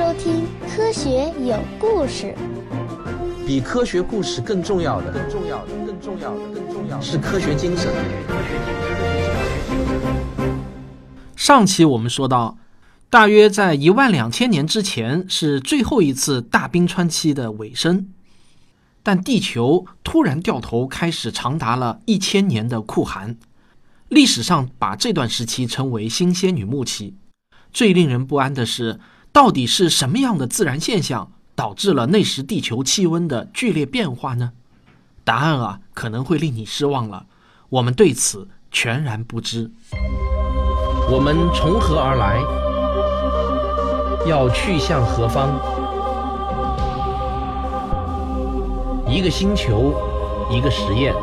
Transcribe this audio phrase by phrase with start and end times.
[0.00, 2.34] 收听《科学有故事》。
[3.46, 7.92] 比科学故事更重要的，更重要的，更重要的，更重要的是科学精神。
[11.36, 12.56] 上期我们说到，
[13.10, 18.08] 大约在一万两千年之前是最后一次大冰川期的尾声，
[19.02, 23.36] 但地球突然掉头开始长达了一千年的酷寒。
[24.08, 27.16] 历史上把这段时期称为新仙女木期。
[27.72, 28.98] 最令人不安的是，
[29.32, 34.52] 到底是什么样的自然现象导致了那时地球气温的剧烈变化呢？
[35.24, 37.26] 答案啊，可能会令你失望了。
[37.68, 39.70] 我们对此全然不知。
[41.08, 42.40] 我们从何而来？
[44.26, 45.48] 要去向何方？
[49.08, 49.94] 一个星球，
[50.50, 51.14] 一个实验。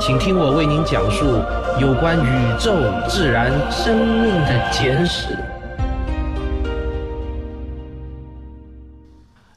[0.00, 1.26] 请听我为您讲述
[1.80, 2.72] 有关宇宙、
[3.08, 5.36] 自然、生命的简史。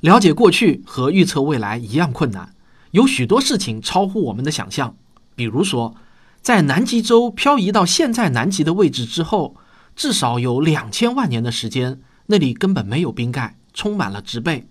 [0.01, 2.55] 了解过去和预测未来一样困难，
[2.89, 4.95] 有许多事情超乎我们的想象。
[5.35, 5.95] 比如说，
[6.41, 9.55] 在南极洲漂移到现在南极的位置之后，
[9.95, 14.67] 至少有两千万年的时间，那里根本没有冰盖，充满了植被。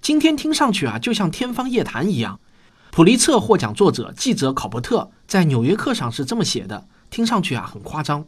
[0.00, 2.40] 今天听上去啊，就像天方夜谭一样。
[2.90, 8.24] 普利策获奖作者记者考伯特在《纽约客》上是这么写的，听上去啊很夸张。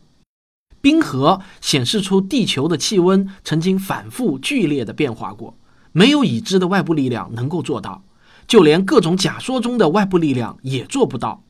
[0.80, 5.58] 冰河显示出地球的气温曾经反复剧烈的变化过，
[5.96, 8.02] 没有已知的外部力量能够做到，
[8.48, 11.44] 就连各种假说中的外部力量也做不到。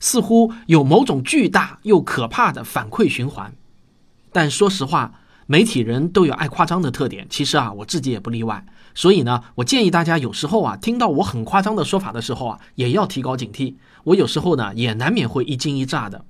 [0.00, 3.54] 似乎有某种巨大又可怕的反馈循环。
[4.32, 8.66] 但说实话，媒体人都有爱夸张的特点，其实啊我自己也不例外。
[8.92, 13.76] 所以呢，我建议大家有时候啊，听到我很夸张的说法的时候啊，也要提高警惕。
[14.02, 16.24] 我有时候呢，也难免会一惊一乍的。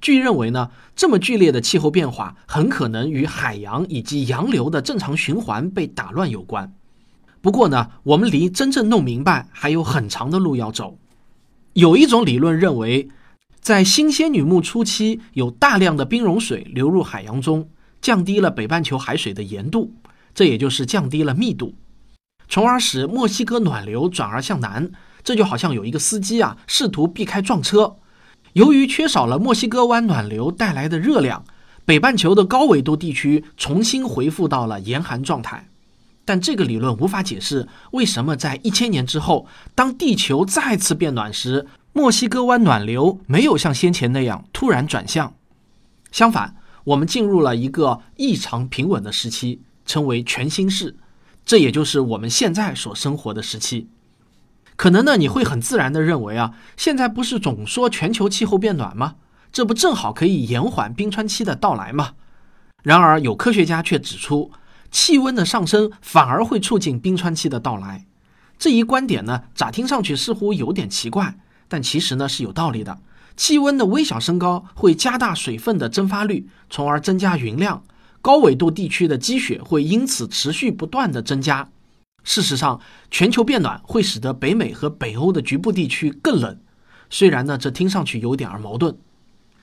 [0.00, 6.72] 据认为呢，这么剧烈的气候变化很可能与海洋以及洋流的正常循环被打乱有关。
[7.46, 10.98] 不过呢，我们离真正弄明白还有很长的路要走。
[11.74, 13.08] 有一种理论认为，
[13.60, 17.68] 在新仙女木初期，有大量的冰融水流入海洋中，
[18.00, 19.94] 降低了北半球海水的盐度，
[20.34, 21.76] 这也就是降低了密度。
[22.48, 24.90] 从而使墨西哥暖流转而向南，
[25.22, 27.94] 这就好像有一个司机啊，试图避开撞车。
[28.54, 31.44] 由于缺少了墨西哥湾暖流带来的热量，
[31.84, 35.68] 北半球的高纬度地区重新恢复到了严寒状态。
[36.26, 45.32] 但这个理论无法解释为什么在一千年之后，当地球再次变暖时，墨西哥湾暖流没有像先前那样突然转向。
[46.10, 50.96] 相反，我们进入了一个异常平稳的时期，称为全新世。
[51.44, 53.88] 这也就是我们现在所生活的时期，
[54.74, 59.14] 可能呢你会很自然地认为啊，现在不是总说全球气候变暖吗？
[59.52, 62.14] 这不正好可以延缓冰川期的到来吗？
[62.82, 64.50] 然而有科学家却指出，
[64.90, 68.06] 气温的上升反而会促进冰川期的到来。
[68.58, 71.38] 这一观点呢，乍听上去似乎有点奇怪，
[71.68, 72.98] 但其实呢是有道理的。
[73.36, 77.82] 气温的微小升高会加大水分的蒸发率，从而增加云量。
[78.22, 81.68] 高纬度地区的积雪会因此持续不断的增加。
[82.24, 82.80] 事实上，
[83.10, 86.58] 全球变暖会使得北美和北欧的局部地区更冷。
[87.08, 88.96] 虽然呢，这听上去有点儿矛盾。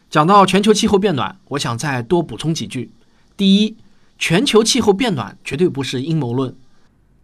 [0.09, 2.93] 讲到全球气候变暖，我想再多补充几句。
[3.35, 3.75] 第一，
[4.17, 6.55] 全球气候变暖绝对不是阴谋论。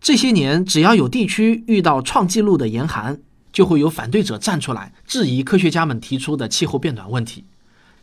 [0.02, 3.20] 这些年，只要有地区遇到创纪录的严寒，
[3.52, 7.46] 就会有反对者站出来质疑科学家们提出的气候变暖问题。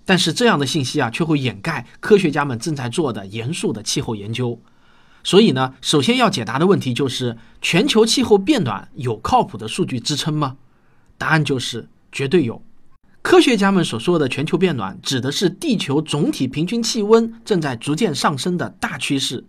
[0.05, 4.61] 但是这样的信息啊，却会掩盖科学家们正在做的严肃的气候研究。
[5.25, 10.57] 所以呢，首先要解答的问题就是：全球气候变暖有靠谱的数据支撑吗？
[11.19, 12.63] 答案就是绝对有。
[13.27, 19.45] 科学家们所说的全球变暖，指的是地球总体平均气温正在逐渐上升的大趋势。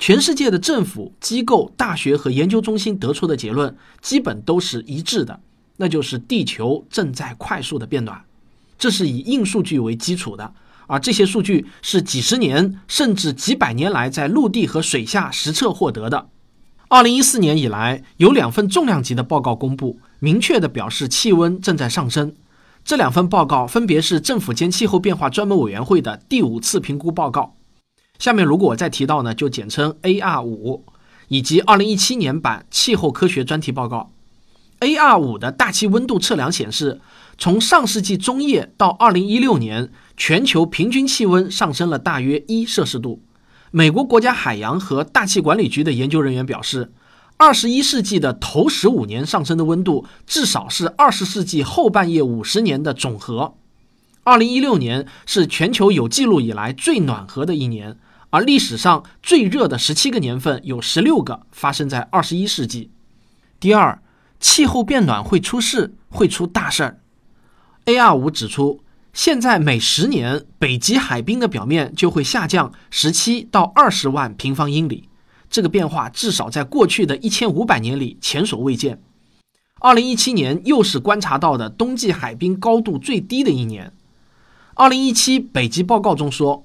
[0.00, 3.72] 全世界的政府机构、大学和研究中心得出的结论
[4.02, 5.38] 基本都是一致的，
[5.76, 8.20] 那就是地球正在快速的变暖。
[8.76, 10.52] 这是以硬数据为基础的，
[10.88, 16.26] 而这些数据是几十年甚至几百年来在陆地和水下实测获得的。
[16.88, 22.34] 二零一四年以来，有两份重量级的报告公布，明确的表示气温正在上升。
[22.84, 27.56] 这两份报告分别是政府间气候变化专门委员会的第五次评估报告。
[28.18, 30.84] 下面如果我再提到呢，就简称 AR 五，
[31.28, 34.10] 以及二零一七年版气候科学专题报告。
[34.80, 37.00] AR 五的大气温度测量显示。
[37.36, 43.24] 从上世纪中叶到二零一六年，全球平均气温上升了大约一摄氏度。
[43.72, 46.92] 美国国家海洋和大气管理局的研究人员表示，
[47.36, 53.56] 二十一世纪的头十五年上升的温度至少是二十世纪后半叶五十年的总和。
[54.22, 57.98] 二零一六年是全球有记录以来最暖和的一年，
[58.30, 62.90] 而历史上最热的十七个年份有十六个发生在二十一世纪。
[63.58, 64.00] 第二，
[64.40, 67.00] 气候变暖会出事，会出大事儿。
[67.86, 68.80] AR 五指出，
[69.12, 75.08] 现在每十年北极海冰的表面就会下降十七到二十万平方英里，
[75.54, 79.00] 这个变化至少在过去的一千五百年里前所未见。
[79.78, 83.92] 二零一七年又是观察到的冬季海冰高度最低的一年。
[84.74, 86.64] 二零一七北极报告中说。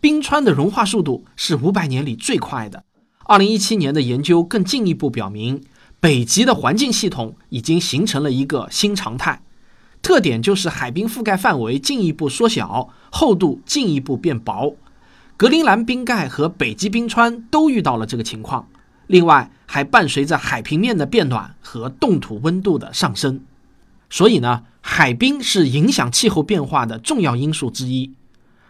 [0.00, 2.84] 冰川的融化速度是五百年里最快的。
[3.24, 5.62] 二零一七年的研究更进一步表明，
[5.98, 9.40] 北极的环境系统已经形成了一个新常态，
[10.02, 14.76] 特点就是海冰覆盖范围进一步缩小，厚度进一步变薄。
[15.36, 18.68] 格陵兰冰盖和北极冰川都遇到了这个情况。
[19.08, 23.40] 另外，还伴随着海平面的变暖和冻土温度的上升。
[24.08, 28.14] 所以呢，海冰是影响气候变化的重要因素之一。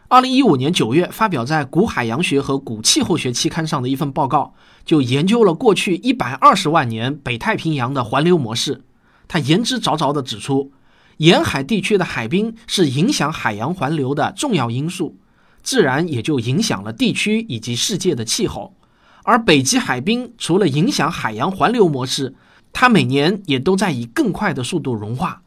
[0.08, 4.54] 二零一五年九月发表在《古海洋学和古气候学期刊》上的一份报告，
[4.86, 8.82] 就研究了过去一百二十万年北太平洋的环流模式。
[9.28, 10.72] 他言之凿凿地指出，
[11.18, 15.16] 沿海地区的海冰是影响海洋环流的重要因素，
[15.64, 18.76] 自然也就影响了地区以及世界的气候。
[19.24, 22.34] 而北极海冰除了影响海洋环流模式，
[22.72, 25.42] 它每年也都在以更快的速度融化，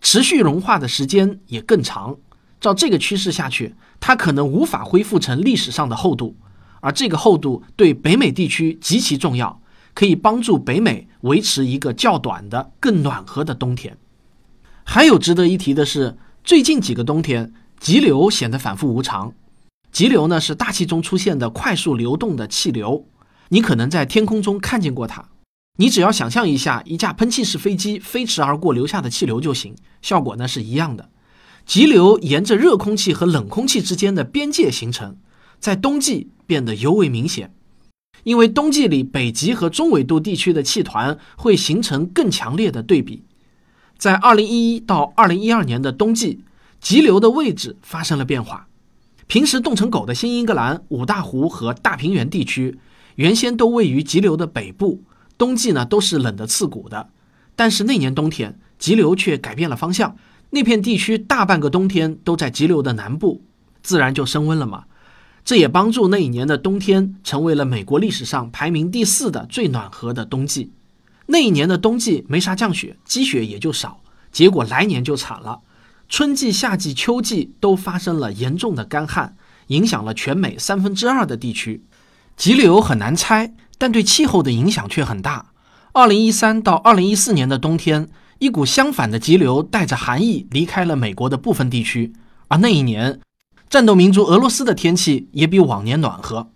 [0.00, 2.16] 持续融化的时间也更长。
[2.60, 6.36] 照这个趋势下去，它可能无法恢复成历史上的厚度，
[6.80, 9.60] 而这个厚度对北美地区极其重要，
[9.94, 13.96] 可以帮助北美维持一个较短的、更暖和的冬天。
[14.84, 19.32] 还有值得一提的是，最近几个冬天，急流显得反复无常。
[19.92, 23.06] 急流呢是大气中出现的快速流动的气流，
[23.50, 25.28] 你可能在天空中看见过它。
[25.78, 31.10] 你只要想象一下一架喷气式飞机飞驰而过留下的气流就行，效果呢是一样的。
[31.66, 35.16] 急流沿着热空气和冷空气之间的边界形成，
[35.60, 37.54] 在冬季变得尤为明显，
[38.24, 43.24] 因为冬季里北极和中纬度地区的气团会形成更强烈的对比。
[43.98, 46.40] 在2011到2012年的冬季，
[46.80, 48.68] 急流的位置发生了变化。
[49.32, 52.78] 平时冻成狗的新英格兰、五大湖和大平原地区，
[53.14, 55.04] 原先都位于急流的北部，
[55.38, 57.08] 冬季呢都是冷得刺骨的。
[57.56, 60.14] 但是那年冬天，急流却改变了方向。
[60.50, 63.42] 那片地区大半个冬天都在急流的南部，
[63.82, 64.84] 自然就升温了嘛。
[65.46, 70.72] 这也帮助那一年的冬天成为了美国历史上排名第四的最暖和的冬季。
[71.24, 75.60] 那一年的冬季没啥降雪，积雪也就少，结果来年就惨了。
[76.08, 79.36] 春季、夏季、秋季都发生了严重的干旱，
[79.68, 81.84] 影响了全美三分之二的地区。
[82.36, 85.46] 急流很难猜，但对气候的影响却很大。
[85.92, 88.08] 二零一三到二零一四年的冬天。
[88.38, 92.12] 一股相反的急流带着寒意离开了美国的部分地区，
[92.48, 93.20] 而那一年，
[93.70, 96.50] 战斗民族俄罗斯的天气也比往年暖和。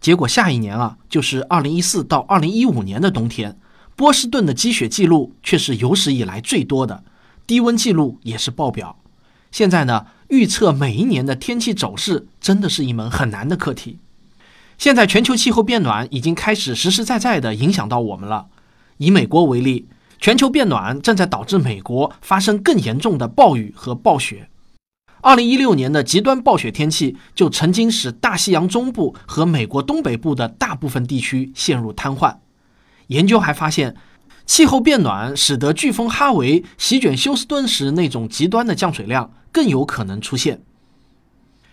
[0.00, 3.58] 结果下一年啊，就是二零一四到二零一五年的冬天，
[3.96, 7.04] 波士顿的积雪记录却是有史以来最多的，
[7.46, 8.98] 低温记录也是爆表。
[9.50, 13.98] 现在呢，预测每一年的天气走势真的是一门很难的课题。
[14.78, 18.46] 现在全球气候变暖已经开始实实在在地影响到我们了。
[18.98, 19.88] 以美国为例。
[20.18, 24.48] 全球变暖正在导致美国发生更严重的暴雨和暴雪。
[25.20, 32.36] 二零一六年的极端暴雪天气就曾经使大西洋中部和美国东北部的大部分地区陷入瘫痪。
[33.08, 33.94] 研究还发现，
[34.46, 40.62] 气候变暖使得飓风哈维席卷休斯顿时那种极端的降水量更有可能出现。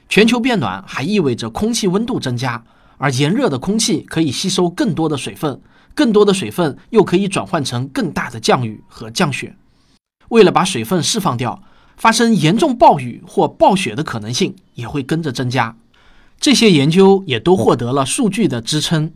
[0.09, 2.63] 全球变暖还意味着空气温度增加，
[2.97, 5.61] 而炎热的空气可以吸收更多的水分。
[5.95, 9.55] 更多的水分又可以转换成更大的降雨和降雪。
[10.29, 11.61] 为了把水分释放掉，
[11.97, 15.77] 发生严重暴雨或暴雪的可能性也会跟着增加。
[16.39, 19.13] 这些研究也都获得了数据的支撑。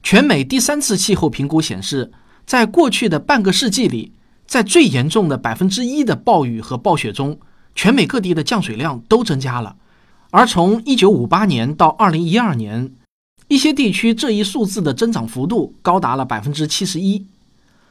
[0.00, 2.12] 全美第三次气候评估显示，
[2.46, 4.12] 在过去的半个世纪里，
[4.46, 7.38] 在最严重的百分之一的暴雨和暴雪中，
[7.74, 9.76] 全美各地的降水量都增加了。
[10.30, 12.92] 而从1958年到2012年。
[13.48, 17.26] 一些地区这一数字的增长幅度高达了百分之七十一。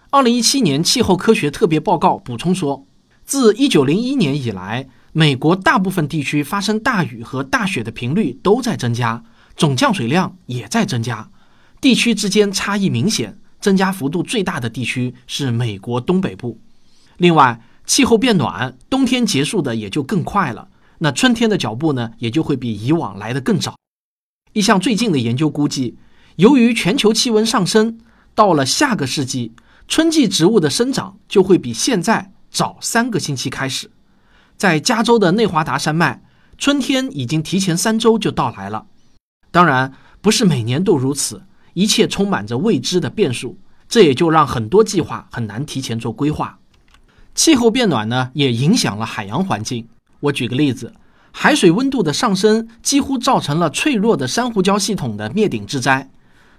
[0.10, 2.86] 二零一七年气候科学特别报告补充说，
[3.24, 9.24] 自一九零一年以来，美国大部分地区发生大雨和大雪的频率都在增加，
[9.56, 11.30] 总降水量也在增加，
[11.80, 16.60] 地区之间差异明显，增加幅度最大的地区是美国东北部。
[17.18, 20.68] 另外，气候变暖，冬天结束的也就更快了，
[21.00, 23.76] 那春天的脚步呢，也就会比以往来得更早。
[24.54, 25.98] 一项最近的研究估计，
[26.36, 28.00] 由于全球气温上升，
[28.36, 29.54] 到了下个世纪，
[29.88, 33.90] 春季植物的生长就会比现在早三个星期开始。
[34.56, 36.22] 在加州的内华达山脉，
[36.60, 38.86] 春天已经提前三周就到来了。
[39.50, 39.92] 当然，
[40.22, 41.46] 不是每年都如此，
[41.76, 46.58] 一切充满着未知的变数，这也就让很多计划很难提前做规划。
[47.36, 49.88] 气候变暖呢，也影响了海洋环境。
[50.22, 50.94] 我举个例子，
[51.32, 56.10] 海水温度的上升几乎造成了脆弱的珊瑚礁系统的灭顶之灾，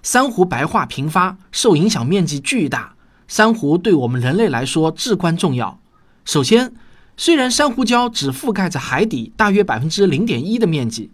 [0.02, 2.94] 珊瑚白化频发，受影响面积巨大。
[3.26, 5.80] 珊瑚对我们人类来说至关重要。
[6.26, 6.74] 首先，
[7.16, 11.10] 虽然珊瑚礁只覆盖着海底大约百分之零点一的面积。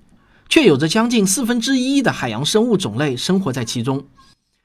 [0.53, 4.05] 却有着将近四分之一的海洋生物种类生活在其中。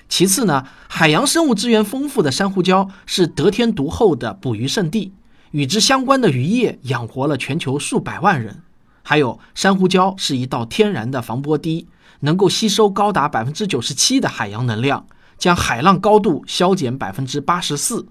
[0.10, 5.13] 其次呢，海洋生物资源丰富的珊瑚礁是得天独厚的捕鱼圣地，
[5.51, 8.63] 与之相关的渔业养活了全球数百万人。
[9.01, 11.88] 还有，珊瑚礁是一道天然的防波堤，
[12.20, 18.06] 能够吸收高达百分之九十七的海洋能量，将海浪高度消减百分之八十四，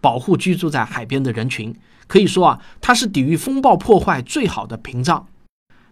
[0.00, 1.72] 保护居住在海边的人群。
[2.08, 5.28] 可以说啊，它是抵御风暴破坏最好的屏障。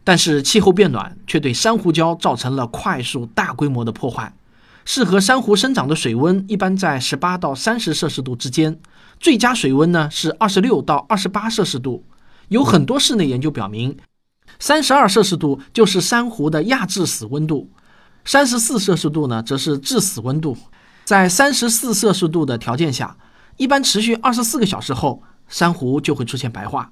[0.04, 4.34] 但是气候变暖却对珊瑚礁造成了快速大规模的破坏。
[4.84, 8.80] 适合珊瑚生长的水温一般在十八到三十摄氏度之间，
[9.20, 12.04] 最佳水温呢是二十六到二十八摄氏度。
[12.48, 13.96] 有很多室内研究表明，
[14.58, 17.70] 三十二摄氏度就是珊瑚的亚致死温度，
[18.24, 20.56] 三十四摄氏度呢则是致死温度。
[21.04, 23.16] 在三十四摄氏度的条件下，
[23.56, 26.90] 一般持续二十四个小时后，珊瑚就会出现白化。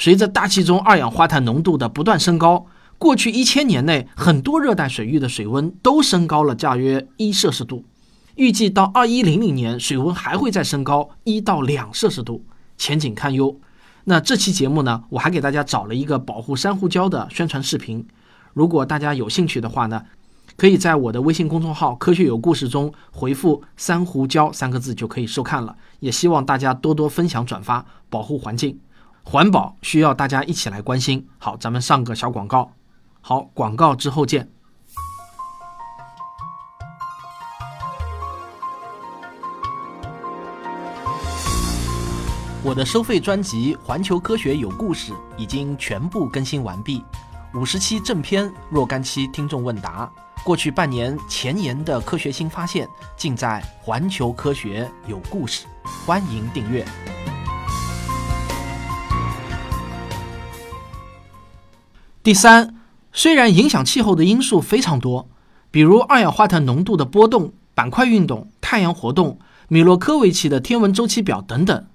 [0.00, 2.66] 随着大气中二氧化碳浓度的不断升高，
[2.98, 7.84] 过去一千年内，很多热带水域的水温都升高了大约一摄氏度。
[8.36, 12.44] 预计到二一零零年，水温还会再升高一到两摄氏度，
[12.76, 13.58] 前景堪忧。
[14.04, 18.06] 那这期节目呢，我还给大家找了一个保护珊瑚礁的宣传视频。
[18.54, 20.04] 如果大家有兴趣的话呢，
[20.56, 25.74] 可以在我的微信公众号“科学有故事”中回复“珊瑚礁”三个字就可以收看了。
[25.98, 28.78] 也希望大家多多分享转发，保护环境。
[29.30, 31.28] 环保需要大家一起来关心。
[31.36, 32.72] 好，咱们上个小广告。
[33.20, 34.48] 好，广告之后见。
[42.62, 47.04] 我的收费专辑《环球科学有故事》已经全部更新完毕，
[47.52, 50.10] 五十期正片，若干期听众问答，
[50.42, 55.66] 过去半年前沿的科学新发现，尽在《环球科学有故事》，
[56.06, 56.82] 欢迎订阅。
[62.28, 62.74] 第三，
[63.10, 65.30] 虽然影响气候的因素非常多，
[65.70, 71.86] 比如二氧化碳浓度的波动、板块运动、太阳活动、米洛科维奇的天文周期表等等，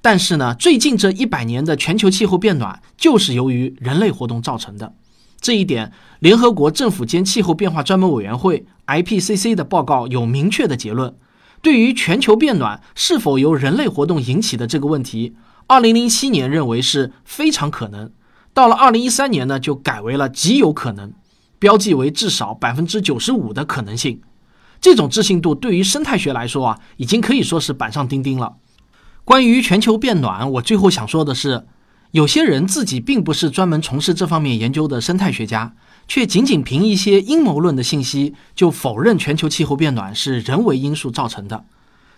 [0.00, 4.94] 但是呢，最近这一百年的全球气候变暖就是由于人类活动造成的。
[5.40, 5.90] 这一点，
[6.20, 11.16] 联合国政府间气候变化专门委员会 （IPCC） 的报告有明确的结论。
[11.60, 15.34] 对于全球变暖是否由人类活动引起的这个问题
[15.66, 18.12] ，2007年认为是非常可能。
[18.54, 21.12] 到了二零一三年呢，就改为了极有可能，
[21.58, 24.22] 标记为至少百分之九十五的可能性。
[24.80, 28.54] 这种置信度对于生态学来说啊，已经可以说是板上钉钉了。
[29.24, 31.66] 关于全球变暖，我最后想说的是，
[32.12, 35.74] 有些人自己并不是专门从事这方面研究的生态学家，
[36.06, 41.64] 却仅仅凭一些阴谋论的信息就否认全球气候变暖是人为因素造成的。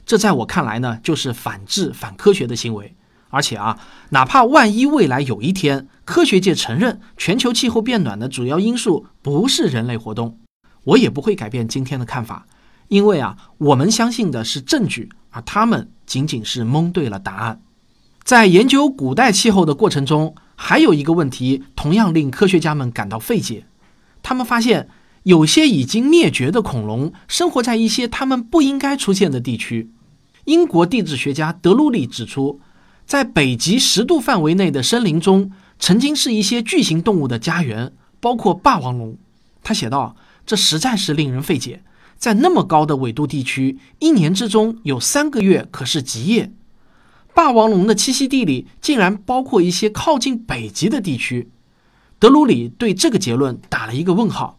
[0.04, 2.94] 这在我看来呢，就是反智、反科学的行为。
[3.36, 3.78] 而且啊，
[4.10, 10.38] 哪怕万一未来有一天科学界承认全球气候变暖的主要因素不是人类活动，
[10.84, 12.46] 我也不会改变今天的看法，
[12.88, 17.60] 因为啊，我们相信的是证据，而他们仅仅是蒙对了答案。
[18.24, 23.66] 在研究古代气候的过程中，还有一个问题同样令科学家们感到费解，
[24.22, 24.88] 他们发现
[25.24, 29.90] 有些已经灭绝的恐龙生活在一些他们不应该出现的地区。
[30.46, 32.62] 英国地质学家德鲁里指出。
[33.06, 39.16] 在北极十度范围内的森林中，曾经是一些巨型动物的家园，包括霸王龙。
[39.62, 41.84] 他写道：“这实在是令人费解，
[42.16, 46.52] 在那么高的纬度地区，一年之中有三个月可是极夜。
[47.32, 51.48] 霸王龙的栖息地里竟然包括一些靠近北极的地区。”
[52.18, 54.58] 德鲁里对这个结论打了一个问号。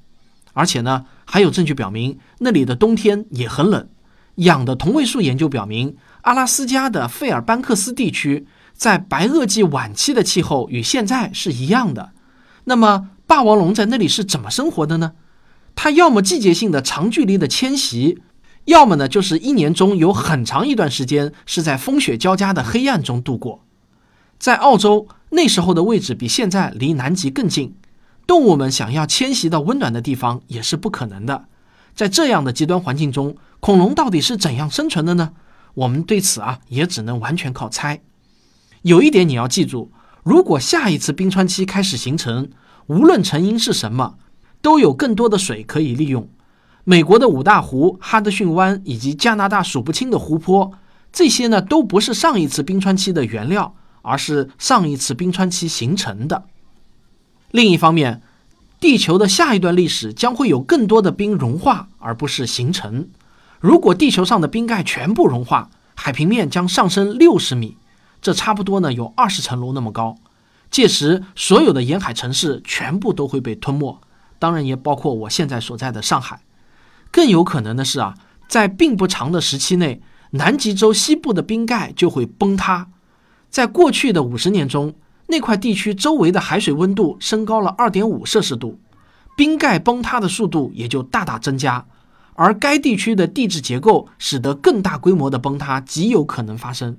[0.53, 3.89] 而且呢，还有证据表明那里的冬天也很冷。
[4.35, 5.97] 氧的同位素研究表明。
[6.27, 12.11] 阿拉斯加的费尔班克斯地区，在白垩纪晚期的气候与现在是一样的。
[12.65, 15.13] 那么，霸王龙在那里是怎么生活的呢？
[15.73, 18.19] 它要么季节性的长距离的迁徙，
[18.65, 23.63] 要么呢就是一年中有很长一段时间是在风雪交加的黑暗中度过。
[24.37, 27.73] 在澳洲，那时候的位置比现在离南极更近，
[28.27, 31.45] 动物们想要迁徙到温暖的地方也是不可能的。
[31.95, 35.31] 在这样的极端环境中，恐龙到底是怎样生存的呢？
[35.77, 38.01] 我们对此啊，也只能完全靠猜。
[38.81, 39.91] 有一点你要记住：
[40.23, 42.49] 如果下一次冰川期开始形成，
[42.87, 44.17] 无论成因是什么，
[44.59, 46.27] 都有更多的水可以利用。
[46.83, 50.71] 美国的五大湖、哈德逊湾以及加拿大数不清的湖泊，
[51.11, 56.45] 这些呢都不是上一次冰川期的原料，而是上一次冰川期形成的。
[57.51, 58.23] 另一方面，
[58.79, 63.09] 地球的下一段历史将会有更多的冰融化，而不是形成。
[63.59, 67.77] 如果地球上的冰盖全部融化，海平面将上升六十米，
[68.21, 70.15] 这差不多呢有二十层楼那么高。
[70.69, 73.99] 届时，所有的沿海城市全部都会被吞没，
[74.37, 76.41] 当然也包括我现在所在的上海。
[77.09, 78.15] 更有可能的是啊，
[78.47, 82.89] 在并不长的时期内，南极洲西部的冰盖就会崩塌。
[83.49, 84.93] 在过去的五十年中，
[85.27, 88.77] 那块地区周围的海水温度升高了二点五摄氏度，
[89.35, 91.85] 冰盖崩塌的速度也就大大增加。
[92.37, 96.95] 而该地区的地质结构使得更大规模的崩塌极有可能发生。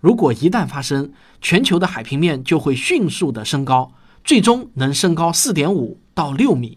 [0.00, 3.92] 如果一旦发生，全球的海平面就会迅速的升高，
[4.24, 6.76] 最终能升高四点五到六米。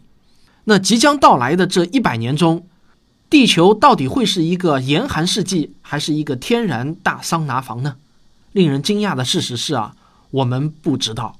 [0.65, 2.67] 那即将到来的这一百年中，
[3.31, 7.95] 地球到底会是一个严寒世纪，还是一个天然大桑拿房呢？
[8.51, 9.95] 令人惊讶的事实是啊，
[10.29, 11.39] 我们不知道。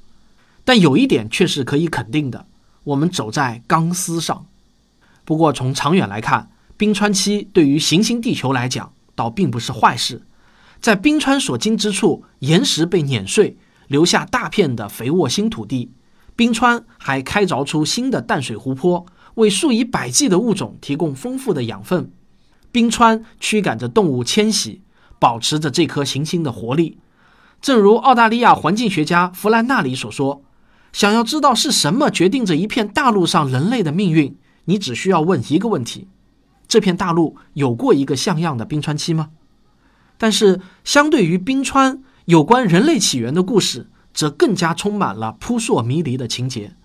[0.65, 2.47] 但有一点却是可以肯定的：
[2.85, 4.47] 我们走在钢丝上。
[5.23, 6.49] 不过从长远来看，
[6.83, 10.23] 冰川期对于行星地球来讲，倒并不是坏事。
[10.81, 13.55] 在冰川所经之处，岩石被碾碎，
[13.87, 15.93] 留下大片的肥沃新土地。
[16.35, 22.11] 冰川还开凿出新的淡水湖泊，为数以百计的物种提供丰富的养分。
[22.73, 24.81] 冰川驱赶着动物迁徙，
[25.17, 26.97] 保持着这颗行星的活力。
[27.61, 30.43] 正如澳大利亚环境学家弗兰纳里所说
[30.91, 34.35] ：“想要知道是什么决定着一片大陆上人类的命运，
[34.65, 36.09] 你只需要问一个问题。”
[36.67, 39.29] 这片大陆有过一个像样的冰川期吗？
[40.17, 46.75] 但是，相对于冰川，有关人类起源的故事则更加充满了扑朔迷离的情节。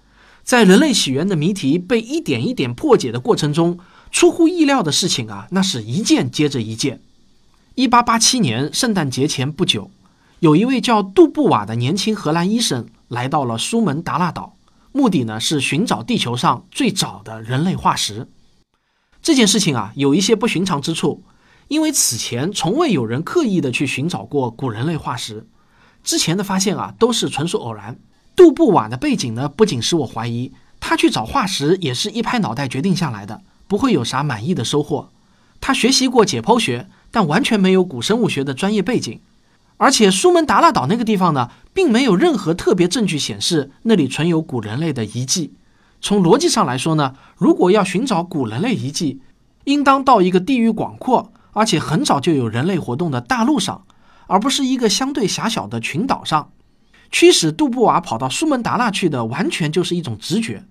[0.42, 3.78] 在人类起源的谜题被一点一点破解的过程中，
[4.10, 7.00] 出乎意料的事情啊，那是一件接着一件。
[7.74, 9.90] 一八八七年圣诞节前不久，
[10.40, 14.56] 有一位叫杜布瓦的年轻荷兰医生来到了苏门答腊岛，
[14.90, 18.26] 目的呢是寻找地球上最早的人类化石。
[19.28, 21.22] 这件事情啊，有一些不寻常之处，
[21.68, 25.46] 因为此前从未有人刻意的去寻找过古人类化石，
[26.02, 27.98] 之前的发现啊，都是纯属偶然。
[28.34, 35.10] 杜布瓦的背景呢，不仅使我怀疑他去找化石也是一拍脑袋决定下来的，不会有啥满意的收获。
[35.60, 39.20] 他学习过解剖学，但完全没有古生物学的专业背景，
[39.76, 45.52] 而且苏门答腊岛那个地方呢，并没有任何特别证据显示那里存有古人类的遗迹。
[46.00, 49.20] 从逻辑上来说呢，如果要寻找古人类遗迹，
[49.64, 53.84] 应当到一个地域广阔而且很早就有人类活动的大陆上，
[54.28, 56.52] 而不是一个相对狭小的群岛上。
[57.10, 60.64] 驱使杜布瓦跑到苏门答腊去的，完全就是一种直觉。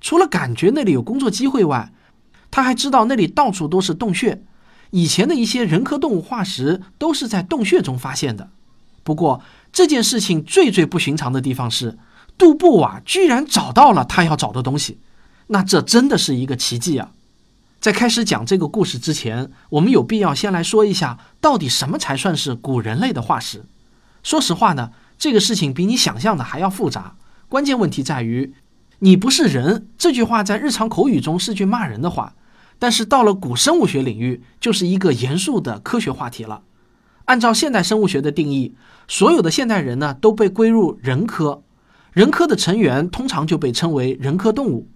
[0.00, 1.92] 除了感觉那里有工作机会外，
[2.50, 4.42] 他还知道那里到处都是洞穴，
[4.90, 8.50] 以前的一些人科动物化石都是在洞穴中发现的。
[9.04, 11.96] 不过这件事情最最不寻常的地方是。
[12.38, 14.98] 杜布瓦居然找到了他要找的东西，
[15.48, 17.10] 那这真的是一个奇迹啊！
[17.80, 23.64] 在开始讲这个故事之前，我们有必要先来说一下，到底什么才算是古人类的化石？
[24.22, 27.14] 说实话呢，这个事情比你想象的还要复杂。
[27.48, 28.54] 关键问题在于，
[28.98, 32.34] 你不是人这句话在日常口语中是句骂人的话，
[32.78, 36.62] 但是到了古生物学领域，就是一个严肃的科学话题了。
[37.26, 38.74] 按照现代生物学的定义，
[39.06, 41.62] 所有的现代人呢都被归入人科。
[42.16, 44.88] 人科的成员通常就被称为人科动物。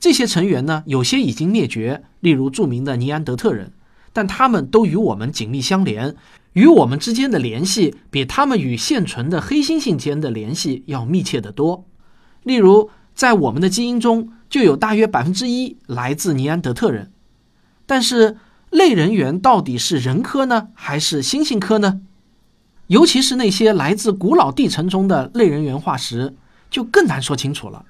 [0.00, 3.72] 这些成员呢，有些已经灭绝，例如著名的尼安德特人，
[4.12, 6.16] 但他们都与我们紧密相连，
[6.54, 11.84] 与我们之间的联系比他们与现存的黑猩猩间的联系要密切得多。
[12.42, 17.12] 例如，在我们的基因中就有大约百分之一来自尼安德特人。
[17.86, 18.38] 但是，
[18.70, 22.00] 类人猿到底是人科呢，还是猩猩科呢？
[22.88, 26.34] 尤其是那些来自古老地层中的类人猿化石。
[26.76, 27.86] 就更难说清楚了，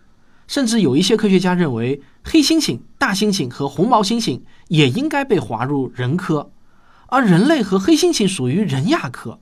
[0.47, 6.53] 甚至有一些科学家认为，黑猩猩、大猩猩和红毛猩猩也应该被划入人科，
[7.09, 9.41] 而人类和黑猩猩属于人亚科。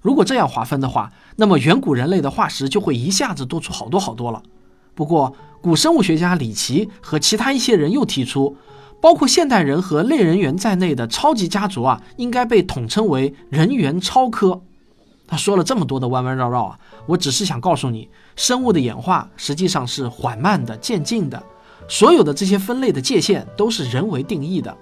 [0.00, 4.42] 如果这样划分的话，那么远古人类的化石就会一下子多出好多好多了。
[4.94, 8.56] 不过，古生物学家里奇和其他一些人又提出，
[9.02, 14.62] 包括现代人和类人猿在内的超级家族啊，应该被统称为人猿超科。
[15.28, 21.42] 他说了这么多的弯弯绕绕啊，我只是想告诉你，生物的演化实际上是缓慢的、渐进的。
[21.88, 24.76] 所有的这些分类的界限都是人为定义的，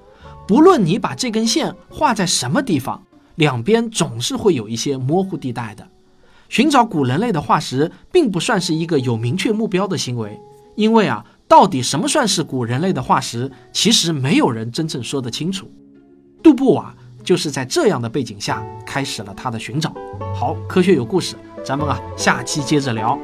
[0.48, 3.02] 不论你把这根线画在什么地方，
[3.34, 5.86] 两边总是会有一些模糊地带的。
[6.48, 10.38] 寻找古人类的化石并不算是一个有明确目标的行为，
[10.76, 15.70] 因为啊，到底什么算是古人类的化石，其实没有人真正说得清楚。
[16.42, 19.94] 杜布瓦就是在这样的背景下开始了他的寻找。
[20.34, 23.18] 好，科学有故事，咱们啊下期接着聊。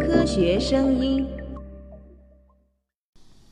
[0.00, 1.24] 科学声音。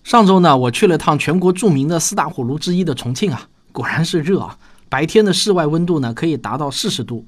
[0.02, 4.58] 上周呢，我去了趟全国著名的四大火炉之一的重庆啊，果然是热啊！
[4.88, 7.24] 白天的室外温度呢可以达到四十度，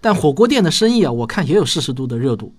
[0.00, 2.54] 但火锅店的生意啊，我看也有四十度的热度。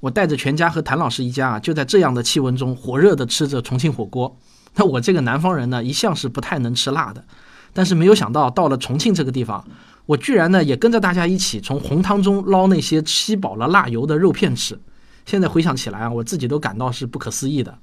[0.00, 4.36] 我带着全家和谭老师一家啊，就在这样的气温中火热的吃着重庆火锅。
[4.76, 7.24] 那我这个南方人呢，一向是不太能吃辣的，
[7.72, 9.64] 但是没有想到到了重庆这个地方，
[10.06, 14.78] 我居然呢也跟着大家一起从红汤中捞那些吸饱了辣油的肉片吃。
[15.26, 17.76] 现在回想起来啊，我自己都感到是不可思议的。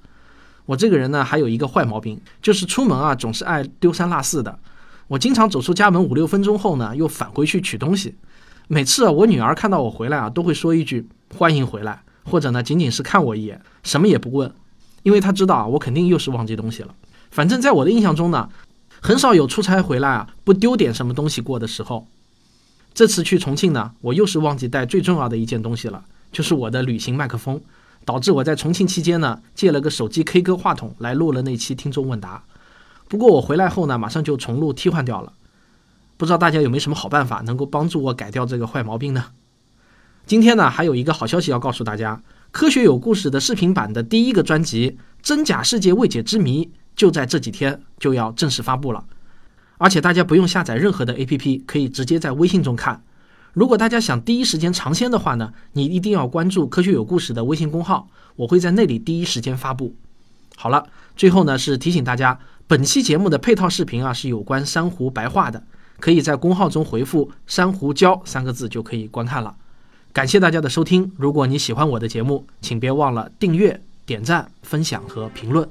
[0.65, 4.57] 我这个人呢，还有一个坏毛病，就是出门啊总是爱丢三落四的。
[5.07, 8.15] 我经常走出家门五六分钟后呢，又返回去取东西。
[8.67, 14.53] 每次啊，我女儿看到我回来啊，都会说一句“欢迎回来”，或者呢，仅仅是看我一眼，什么也不问，
[15.03, 16.93] 因为他知道啊，我肯定又是忘记东西了。
[17.31, 18.49] 反正在我的印象中呢，
[18.99, 22.05] 很少有出差回来啊不丢点什么东西过的时候。
[22.93, 27.61] 这次去重庆呢，我又是忘记带最重要的一件东西了，就是我的旅行麦克风。
[28.05, 32.43] 导致我在重庆期间呢，借了个手机 K 歌话筒来录了那期听众问答。
[33.07, 35.33] 不过我回来后呢，马上就重录替换掉了。
[36.15, 39.25] 不知道大家有没有什么好办法能够帮助我改掉这个坏毛病呢？
[40.27, 44.89] 今天呢，还有一个好消息要告诉大家：科学有故事的视频版的第一个专辑
[45.21, 49.05] 《真假世界未解之谜》就在这几天就要正式发布了。
[49.77, 53.03] 而且大家不用下载任何的 APP，可以直接在微信中看。
[53.53, 59.95] 如果大家想第一时间尝鲜的话呢，你一定要关注“科学有故事”的微信公号，我会在那里第一时间发布。
[60.55, 65.63] 好了，最后呢是提醒大家，本期节目的配套视频啊是有关珊瑚白化的，
[65.99, 69.55] 可以在公号中回复“珊瑚礁”三个字就可以观看了。
[70.15, 75.67] 感谢大家的收听，如果你喜欢我的节目，请别忘了订阅、点赞、分享和评论。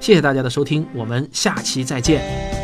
[0.00, 2.61] 谢谢大家的收听，我们下期再见。